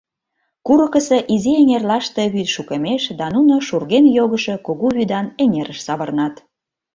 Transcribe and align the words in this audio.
Курыкысо 0.65 1.17
изи 1.33 1.51
эҥерлаште 1.61 2.23
вӱд 2.33 2.47
шукемеш, 2.55 3.03
да 3.19 3.25
нуно 3.35 3.55
шурген 3.67 4.05
йогышо 4.17 4.55
кугу 4.65 4.87
вӱдан 4.97 5.27
эҥерыш 5.43 5.79
савырнат. 5.87 6.35